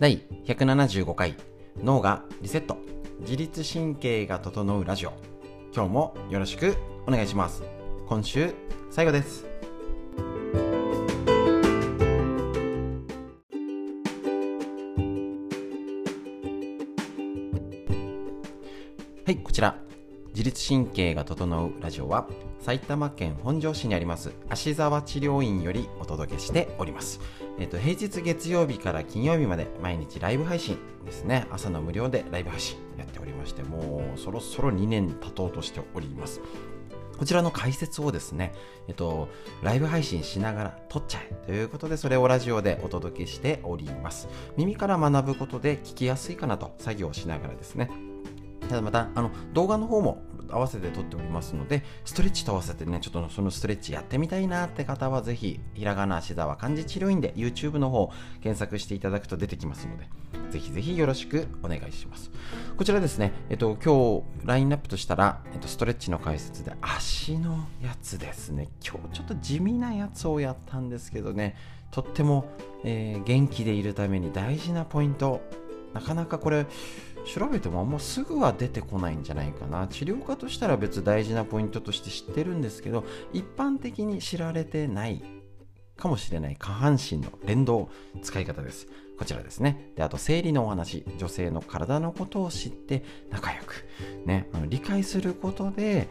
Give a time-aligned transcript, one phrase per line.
[0.00, 1.34] 第175回
[1.84, 2.78] 脳がリセット。
[3.20, 5.12] 自律神経が整うラジオ。
[5.74, 6.74] 今日もよろしく
[7.06, 7.62] お願いします。
[8.08, 8.54] 今週
[8.90, 9.49] 最後です。
[20.40, 22.26] 自律神経が整うラジオは
[22.60, 27.20] 埼玉県本庄市にあります芦沢治療院よりお届けしております。
[27.58, 31.46] えっ、と、平日月曜日から金曜日まで毎日ライブ配信ですね。
[31.50, 36.40] 朝の無料でライブ配信やっておりまして、もうそろそろ2年経とうとしております。
[37.18, 38.54] こちらの解説をですね、
[38.88, 39.28] えっと、
[39.62, 44.26] ライブ配信しながら撮っちゃえということで、それをラジオでお届けしております。
[44.56, 47.90] 耳から学ぶことで聞きやすいかなと作業しながらですね、
[48.80, 58.10] またあの動画の方も合わせて撮っておりますので、ストレッチと合わせてね、ちょっとそのストレッチやってみたいなって方は、ぜひ、ひらがな芦沢漢字治療院で YouTube の方
[58.42, 60.08] 検索していただくと出てきますので、
[60.50, 62.30] ぜひぜひよろしくお願いします。
[62.76, 68.68] こちらですね、えっと、今日ラインナップとしたら、えっと、ストレッチの解説で足のやつですね。
[68.84, 71.56] 今日ちょっと地味なやつをやったんですけどね、
[71.90, 72.50] とっても、
[72.84, 75.40] えー、元気でいるために大事なポイント、
[75.94, 76.66] なかなかこれ、
[77.24, 79.86] 調べてもあんますぐは出てこないんじゃないかな。
[79.88, 85.22] 治療家としたら別大事なポイントとして知ってるんですけど一般的に知られてない
[85.96, 87.90] かもしれない下半身の連動
[88.22, 88.88] 使い方です。
[89.18, 89.92] こちらですね。
[89.96, 93.84] であと生理のお話女性の体のことを知って仲良く
[94.24, 96.08] ねあの理解することで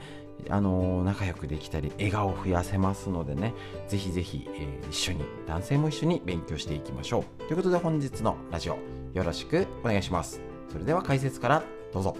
[0.48, 3.54] あの仲良くできたり笑顔を増やせますのでね
[3.88, 7.44] ぜひぜひ、えー、一緒に男性も一緒に勉強していきましょう。
[7.46, 8.78] ということで本日のラジオ
[9.14, 10.49] よろしくお願いします。
[10.72, 12.16] それでは解説からどうぞ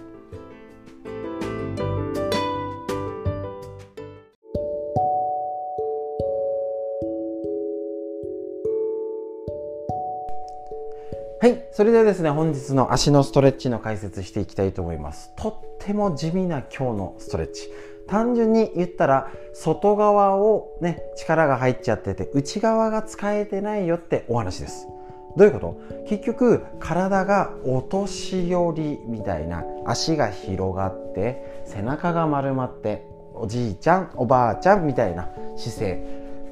[11.42, 11.64] はい。
[11.72, 15.32] それではですね、本日の足のストレッチの解説していきたいと思います。
[15.36, 17.70] とっても地味な今日のストレッチ。
[18.06, 24.86] 単純に言ったら、外側をね、力が入っちゃってて、内側が使えてないよってお話です。
[25.36, 25.80] どういうこと？
[26.06, 36.04] 結局体がお年寄りみたいな足が広がって背中が丸まっておじいちゃんおばあちゃんみたいな姿勢。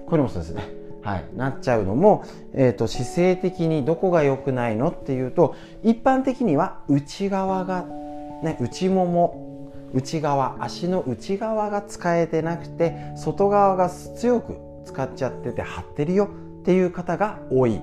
[0.07, 0.69] これもそうですね。
[1.03, 7.87] はい、なっちゃうのも、えーと、姿勢的にどこが良くないのっていうと一般的には内側が、
[8.43, 16.29] ね、内もも内側足の内側が使えてなくて外側が強く使っちゃってて張ってるよ
[16.61, 17.81] っていう方が多い。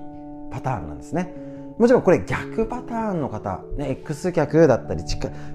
[0.52, 1.34] パターンなんですね。
[1.78, 5.04] もちろんこれ逆パターンの方、ね、X 逆だったり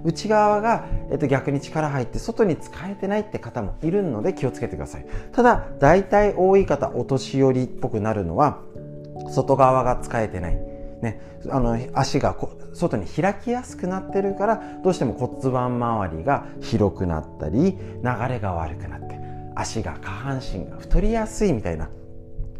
[0.04, 8.60] 内側が、えっと、逆に力入って外に使えてないって方もいるので気をつけてくださいただ大体多い方お年寄りっぽくなるのは
[9.30, 10.56] 外側が使えてない、
[11.00, 12.36] ね、あの足が
[12.74, 17.78] 外に開きやすくなってるからどうしても骨盤周りが広くなったり流
[18.28, 19.18] れが悪くなって
[19.54, 21.88] 足が下半身が太りやすいみたいな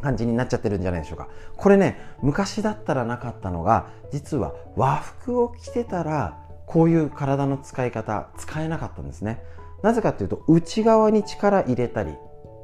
[0.01, 1.29] 感じになっちゃってるんじゃないでしょうか。
[1.57, 9.43] これね昔だったらなかったのが実は和服を着てたらこういう体の使い方使えなかったんですね。
[9.83, 12.13] なぜかっていうと内側に力入れたり、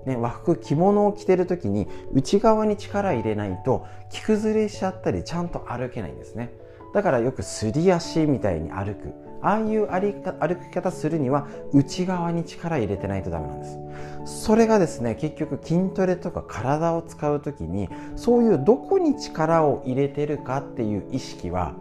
[0.07, 6.53] ね、和服着物を着てる時に内側に力入れないと着崩れしちゃったりちゃんと歩けないんですね。
[6.95, 9.26] だからよくすり足みたいに歩く。
[9.43, 13.79] ああいう歩き方するには内側に力入れてないとダメなんです。
[14.25, 21.75] それがですね結局筋トレとか体を使う時にそういうどこに力を入れてるかっていう意識は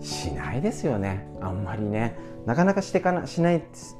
[0.00, 1.28] しないですよね。
[1.40, 2.16] あんまりね。
[2.46, 3.94] なかなかしてかなしない立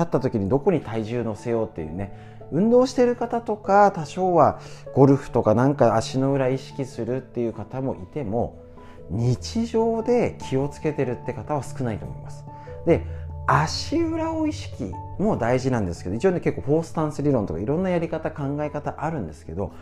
[0.00, 2.34] った時にどこに体重乗せようっていうね。
[2.50, 4.60] 運動してる方とか多少は
[4.94, 8.63] ゴルフとかなんか足の裏意識するっていう方もいても
[9.10, 12.44] 日常で気をつけてるって方は少ないと思います。
[12.86, 13.04] で
[13.46, 19.72] 足裏を意識も大事なんですけど一応ね結構フォースタンス理論とかいろんなやり方考え方あるんですけど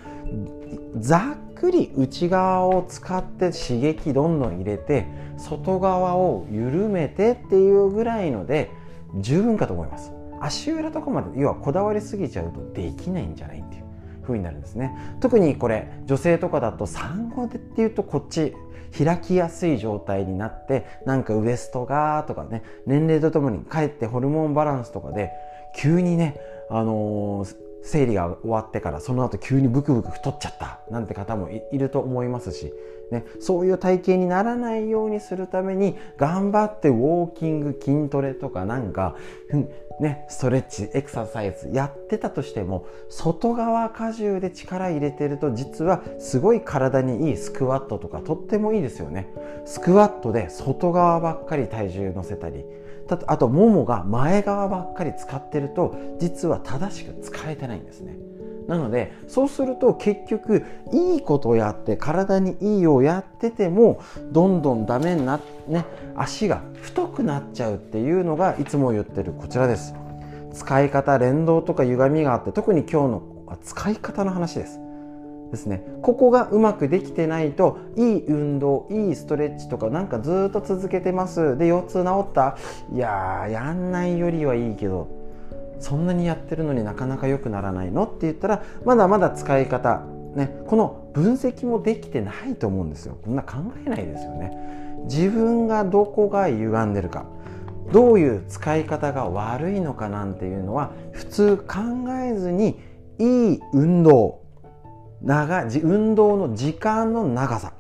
[0.99, 5.07] ざっくり内側を使って刺激どんどん入れて
[5.39, 8.71] 外側を緩めてっていうぐらいので
[9.21, 10.11] 十分かと思います
[10.41, 13.85] 足裏とかまで要はこだわりすぎちゃうとできないんじゃないっていう
[14.23, 18.55] 風になるんですね特にこれ女性とかだと産後でっていうとこっち
[18.97, 25.31] 開きやすい状態になってなんかウエストがとかね年齢とともにかえってホルモンバランスとかで
[25.77, 26.37] 急にね
[26.71, 32.73] あのー、生理が終わってからその後急にブクブク太っちゃったなんて方もいると思いますし、
[33.11, 39.17] ね、そういう体型にならないようにするために頑張ってウォーキング筋トレとかなんか
[40.01, 49.29] ね、ストレッチエクササイズやってたとしても外側荷重で力入れてると実はすごい体にいいスクワットとかとってもいいですよね。
[49.65, 52.65] スクワットで外側ばっかり体重乗せたり
[53.27, 58.17] あとももが前側ばっかり使ってると実は正しく使えてないんですね。
[58.69, 64.01] なのでそうすると結局いいことをやって体にいいようやってても
[64.31, 69.95] どんどんダメになってね足が太くなっちゃうっていうのがいつも言ってるこちらです。
[70.53, 73.23] 使い方連動とか歪みがあって特に今日の
[73.63, 74.79] 使い方の話です。
[75.51, 75.85] ですね。
[76.03, 81.57] ここがうまくできてないといい運動いいストレッチとかなんかずっと続けてます。
[81.57, 82.57] で腰痛治った。
[82.93, 85.22] いやーやんないよりはいいけど。
[85.83, 88.05] そんなにやってるのになかなか良くならないの？
[88.05, 93.19] って言ったらまだまだ使い方ねこの分析もできてないと思うんですよ。
[93.23, 94.53] こんな考えないですよね。
[95.05, 97.27] 自分がどこが歪んでるか
[97.93, 101.81] どういう使い方が悪いのかなんていうのは普通考
[102.23, 102.79] えずに
[103.19, 104.41] いい運動
[105.21, 107.73] 長運動の時間の長さ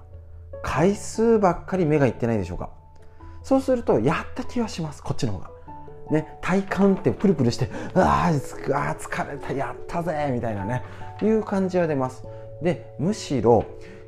[0.63, 2.71] 回数ばっかり目がいってないでしょうか。
[3.45, 5.03] そうするとやった気はします。
[5.03, 5.52] こっちの方が。
[6.11, 10.83] ね、体幹ってプルプルして「ああ疲れたやったぜ」みたいなね
[11.23, 12.25] いう感じは出ます。
[12.61, 13.65] でむしろ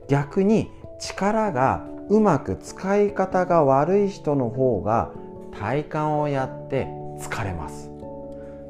[0.09, 0.71] 逆に
[1.01, 5.11] 力がうまく使い方が悪い人の方が
[5.59, 6.87] 体幹をやって
[7.19, 7.91] 疲れます。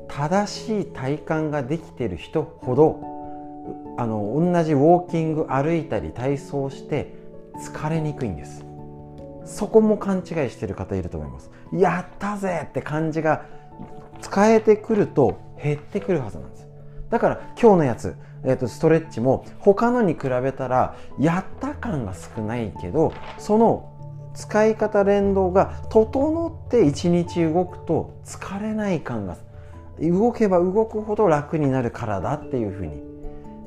[0.09, 3.01] 正しい体幹ができている人ほど
[3.97, 7.15] あの同じウォーキング歩いたり体操して
[7.59, 8.65] 疲れにくいんです。
[9.45, 11.51] そこも勘違いしてる方いると思います。
[11.75, 13.45] やったぜって感じが
[14.21, 16.69] 使えてくると減ってくるはずなんです。
[17.11, 23.91] だから今日のやつ、えー、とストレッチも他のに比べたらやった感が少ないけどその
[24.35, 29.37] 使い方連動が整って一日動くと疲れない感が
[30.01, 33.15] 動けば動くほど楽になるからだっていうふうに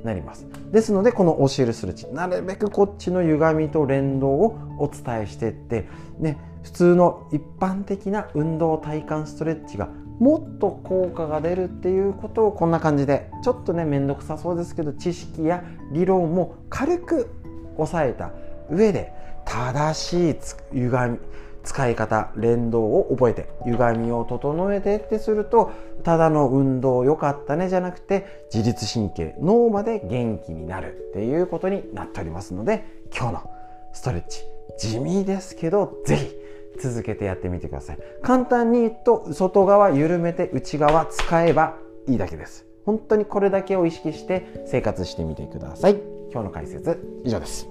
[0.04, 0.46] なります。
[0.72, 5.88] ですのでこの教えるストレッチなるべくこっちの歪みと連動をお伝えしてって
[6.20, 9.88] ね普通の一般的な運動体幹ストレッチが
[10.20, 17.30] もっと効果が出るっていうことをこんな感じでちょっとね面倒くさそうですけど知識や理論も軽く
[17.78, 18.32] 抑えた
[18.70, 19.14] 上で
[19.46, 20.36] 正しい
[20.74, 21.20] 歪み
[21.64, 25.72] 使い方連動を覚えて歪みを整えてってすると
[26.04, 32.84] ただの運動良かったねじゃなくて自律神経脳まで元気になるっていうことになっておりますので
[33.18, 33.52] 今日の
[33.94, 34.42] ストレッチ。
[34.78, 36.37] 地味ですけど是非
[36.80, 38.00] 続けてやってみてください。
[38.22, 41.78] 簡単に言うと外側緩めて内側使えば
[42.08, 42.66] いいだけです。
[42.86, 45.96] 本当にこれだけを意識して生活してみてください。
[46.32, 47.68] 今日の解説以上です。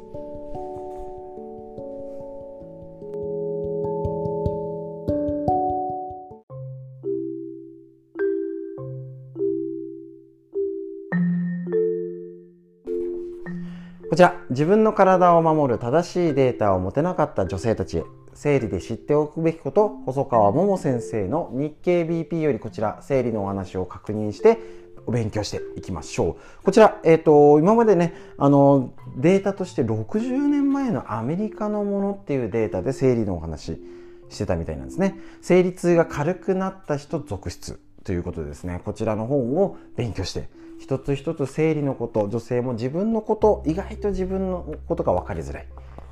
[14.09, 18.05] こちら自分の体を守る正しいデータを持てなかった女性たちへ。
[18.37, 24.59] 生理で知っておくべきこと細川桃先生の日経 BP よりこちら生理のお話を確認して
[25.07, 26.65] お勉強していきましょう。
[26.65, 33.81] こちら、えーと、今までねあのデータとして60年前のアメリカのものっていうデータで生理のお話
[34.29, 35.19] してたみたいなんですね。
[35.41, 38.83] 生理痛が軽くなった人続出ということでですね。
[38.85, 40.49] こちらの本を勉強して
[40.79, 45.67] 一つ一つ生理のこと女性も自分のこと意外と自分のことが分かりづらい。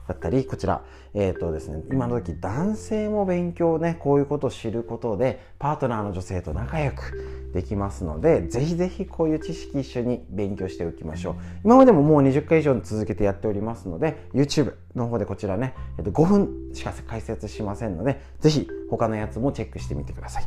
[0.07, 0.83] だったりこちら、
[1.15, 11.35] えーとですね、今の時男性も勉強ねこういうことを知ることでパートナーの女性と仲良くできますのでぜひぜひこういう知識一緒に勉強しておきましょう。
[11.65, 20.45] 今までももう20回以上続けてやっておりますので YouTube の方でこちらね、えー、と5分しか解説しませんのでぜひ他のやつもチェックしてみてください。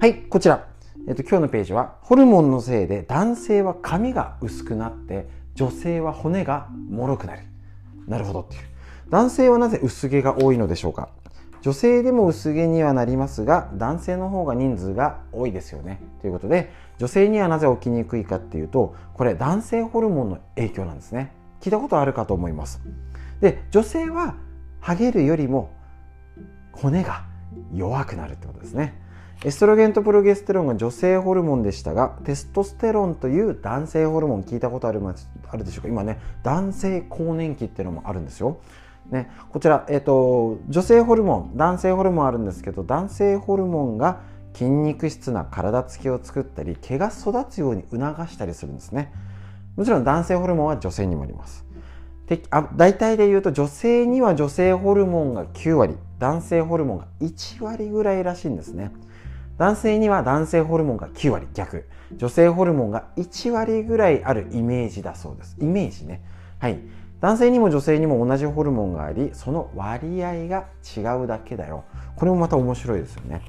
[0.00, 0.66] はいこちら。
[1.08, 7.42] えっと、今日のページはホルモンのせいで男性は髪が薄くなって女性は骨が脆くなる。
[8.06, 8.69] なるほどっていう。
[9.10, 11.08] 男性はなぜ薄毛が多いのでしょうか？
[11.62, 16.00] 女性でも薄毛にはなりますが男性の方が人数が多いですよね。
[16.20, 21.32] ということで女性にはなぜ起きにくいかっていうとこれ男性ホルモンの影響なんですね。
[21.60, 22.80] 聞いたことあるかと思います。
[23.40, 24.36] で女性は
[24.80, 25.70] ハゲるよりも
[26.72, 27.24] 骨が
[27.74, 28.94] 弱くなるってことですね。
[29.42, 35.00] エストロゲンとプロゲステロンが女性ホルモンでしたがテストステロンという男性ホルモン聞いたことある
[35.48, 35.88] あるでしょうか？
[35.88, 38.60] 今ね男性更年期っていうのもあるんですよ。
[39.10, 44.20] ね、こちら、えーと、女性ホルモン男性ホルモンあるんですけど男性ホルモンが
[44.54, 49.12] 筋肉質な体つきを作ったり毛が育つように促したりするんですね。
[49.76, 51.64] もちろん男性ホルモンは女性にもあります。
[52.26, 58.92] であ大体で言うと女性には女性ホルモンが9割男性ホルモンが1割ぐらいらしいんですね。
[59.58, 61.86] 男性には男性ホルモンが9割逆。
[62.16, 65.56] 女性ホルモンが1割ぐらいあるイメージだそうです。
[65.60, 66.22] イメージね。
[66.58, 66.78] はい。
[67.20, 71.84] 男性にも女性にも同じホルモンがありその割合が違うだけだよ。
[72.16, 73.42] これもまた面白いですよね。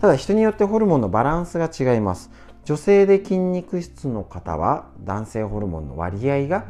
[0.00, 2.30] ただ人によってホルモンのバランスが違います。
[2.64, 6.64] 女性で筋肉質の方は男性ホルモンの割合が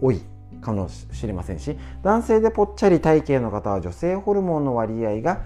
[0.00, 0.22] 多い。
[0.60, 5.42] かもしれませんし男性でぽっちゃり体型の方は女性ホルモンの割合が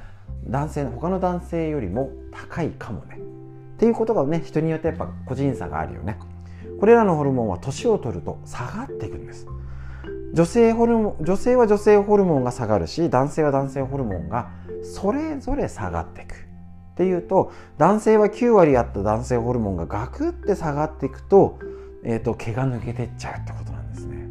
[0.48, 3.18] 男性他の男性よりも高いかもね。
[3.18, 6.18] っていうことがね人によってやっぱ個人差があるよね。
[6.80, 9.46] これらのホルモンは年を取ると下がっていくんです。
[10.34, 14.50] 女性ホルモン女性は女性ホルモンが下がるし男性は男性ホルモンが
[14.82, 16.34] それぞれ下がっていく。
[16.34, 21.58] っていうと男性は9割あった男性ホルモンがガクって下がっていくと,、
[22.04, 24.26] えーと、毛が抜けてっちゃうってことなんですね。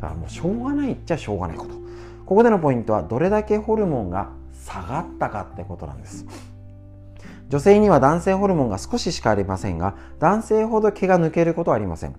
[0.00, 1.74] だからもうしょうがないっちゃしょうがないこと。
[2.24, 6.24] ここでのポイントはどれだけホルモンが下がったかってことなんです。
[7.48, 12.14] 女性には男性ホルモンが少ししかありませんが男性ほど毛が抜けることはありません。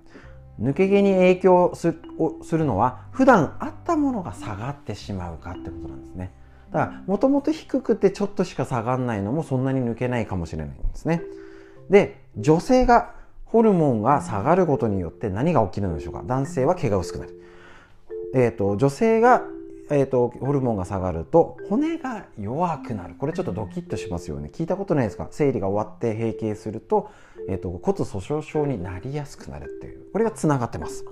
[0.60, 1.88] 抜け毛に影響す
[2.56, 6.32] るのは普段あったものが下がってしまうかってことなんですね。
[6.70, 11.22] だからもともと低くてちょっとしか下がらないのもそんなに抜けないかもしれないんですね。
[11.88, 13.14] で女性が
[13.46, 16.22] ホルモンが下がることによって何が起きるのでしょうか？
[16.24, 17.42] 男性は毛が薄くなる、
[18.34, 19.42] えーと、女性が、
[19.90, 23.14] えーと、ホルモンが下がると骨が弱くなる。
[23.18, 24.50] これちょっとドキッとしますよね。
[24.52, 25.28] 聞いたことないですか？
[25.30, 27.10] 生理が終わって閉経すると,、
[27.48, 30.10] えーと骨粗しょう症になりやすくなるっていう。
[30.12, 31.04] これがつながってます。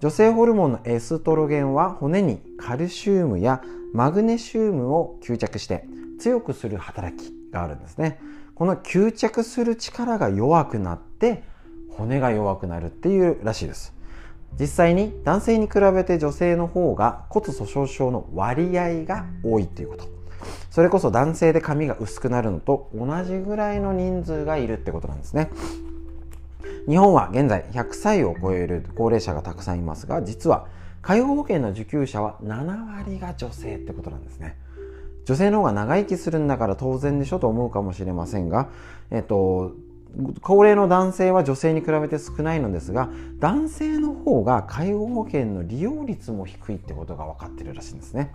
[0.00, 5.86] 女性ホルモンのエストロゲンは骨にカルシウムやマグネシウムを吸着して
[6.18, 8.18] 強くする働きがあるんですね。
[8.56, 11.44] この吸着する力が弱くなって
[11.90, 13.94] 骨が弱くなるっていうらしいです。
[14.58, 20.04] 実際に男性に比べて女性の方が骨粗しょう症の割合が多いっていうこと。
[20.70, 25.50] それこそ男性で髪が薄くなるのと同じぐらいの人数がいるってことなんですね。
[26.88, 30.66] 日本は現在100歳を超える高齢者がたくさんいますが実は
[31.00, 34.56] 介護保険の受給者は7割が女性ってことなんですね。
[35.24, 38.68] 女性の方が長生きするんだから当然でしょと思うかもしれませんが、
[39.10, 39.72] えっと、
[40.42, 48.32] 高齢の男性は女性に比べて少ないのですが男性の方が介護保険の利用率も低いってことが分かってるらしいんですね。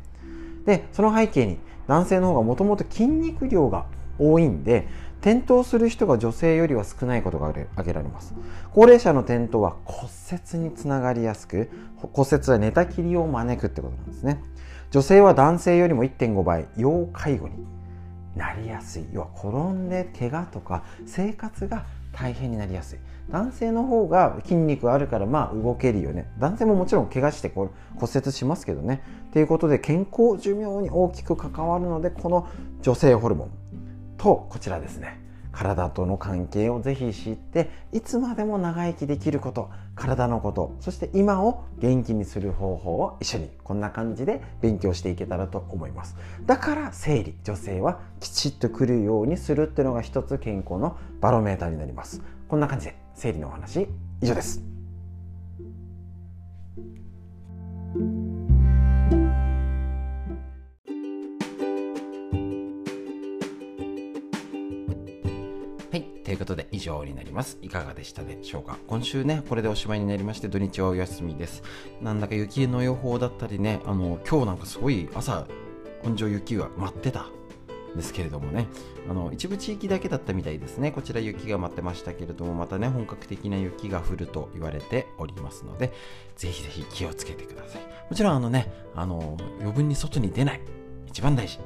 [0.65, 3.85] でその背景に男性の方がもともと筋肉量が
[4.19, 4.87] 多いんで
[5.21, 8.33] 転倒する人が女性よりは少ないことが挙げられます。
[8.73, 14.41] 高齢者の転倒は骨折につながりやすく骨折は寝たきりを招くってことなんですね。
[14.91, 17.76] 女性は男性よりも1.5倍要介護に。
[18.37, 19.05] なりやすい。
[19.11, 22.99] 要は転んで怪我とか生活が大変になりやすい。
[23.29, 26.29] 男性の方が筋肉あるからまあ動けるよね。
[26.39, 29.01] 男性ももちろん怪我してこう骨折しますけどね。
[29.33, 32.47] ていうことで健康寿命に大きく関わるのでこの
[32.81, 33.49] 女性ホルモン
[34.17, 35.26] とこちらですね。
[35.57, 46.15] 体との関係をぜひ知っていつまでも長生きできること体のことそして今を元気にする方法を一緒にこんな感じで勉強していけたらと思います。
[46.45, 52.21] だから生理女性はきちっと来るようにするっていうのが一つ健康のバロメーターになります。
[52.47, 53.87] こんな感じで生理のお話
[54.21, 54.76] 以上です。
[65.97, 66.03] はい。
[66.23, 67.57] ということで以上になります。
[67.63, 68.77] いかがでしたでしょうか？
[68.85, 71.63] 今週ね、これでおしまいになりまして、土日はお休みです。
[72.03, 75.47] なんだか雪の予報だったりね、あの、今日なんかすごい朝、
[76.03, 77.25] 本庄雪が舞ってた。
[77.95, 78.67] ですけれどもね。
[79.09, 80.91] あの一部地域だけだったみたいですね。
[80.91, 85.93] こちら雪が舞ってましたけれどもまたね本格的な雪が降ると言われておりますので
[86.35, 87.81] ぜひぜひ気をつけてください。
[88.07, 90.61] もちろんあのねあの余分に外に出ない。
[91.07, 91.57] 一番大事。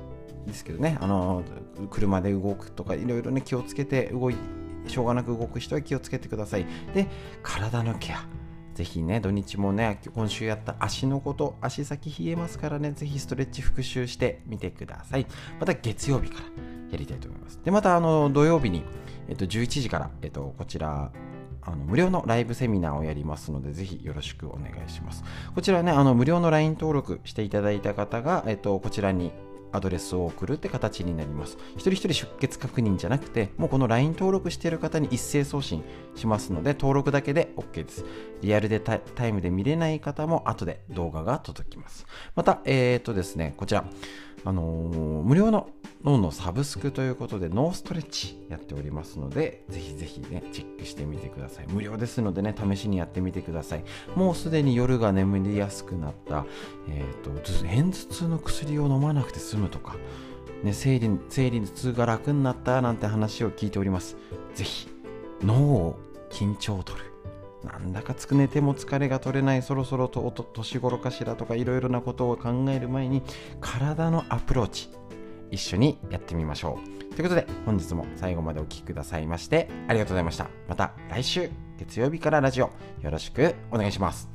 [0.46, 0.98] ですけどね。
[1.02, 1.44] あの
[1.90, 4.36] 車で動くとかいろいろね気をつけて動い
[4.88, 6.66] しょうがなく動く人は気をつけてください。
[6.94, 7.08] で
[7.44, 8.26] 体のケア。
[8.74, 15.28] ぜひね土日もね今週やった足のこと足先冷えますからねぜひストレッチ復習してみてください。
[15.60, 16.46] また月曜日から
[16.92, 17.60] やりたいと思います。
[17.64, 18.84] でまたあの土曜日に、
[19.28, 21.12] えっと、11時から、えっと、こちら
[21.64, 25.24] あの無料のライブセミナーをやりますので、ぜひよろしくお願いします。
[25.54, 29.32] こちらね、あの無料の LINE 登録していただいた方が、えっと、こちらに
[29.72, 31.58] アドレスを送るって形になります。
[31.74, 35.84] 一人一人出欠確認じゃなくて、もうこの LINE 登録している方に一斉送信
[36.16, 38.06] しますので、登録だけで OK です。
[38.42, 42.06] リアルでタイムで見れない方も後で動画が届きます。
[42.36, 43.86] また、えっ、ー、とですね、こちら、
[44.44, 45.70] あのー、無料の
[46.04, 51.68] 脳のサブスクということで脳ストレッチやっておりますのでぜひぜひねチェックしてみてください。
[51.68, 53.84] 無料ですのでね試しにやってみてください。
[54.16, 56.46] もうすでに夜が眠りやすくなった、
[56.90, 59.96] えーと、と片頭痛の薬を飲まなくて済むとか
[60.64, 64.16] ね、生理生理痛が楽になったなんて話を聞いております。
[64.54, 64.88] ぜひ
[65.44, 67.11] 脳を緊張を取る。
[67.64, 73.22] なんだかつくねても疲れが取れないそろそろと年頃かしらとかいろいろなことを考える前に
[73.60, 74.90] 体のアプローチ
[75.52, 77.16] 一緒にやってみましょう。
[77.16, 80.48] ということで本日も最後までお聴きくださいましてありがとうございました。
[80.68, 84.31] また来週月曜日からラジオよろしくお願いします。